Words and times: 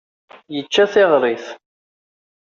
Yečča 0.55 0.85
tiɣrit. 0.91 1.45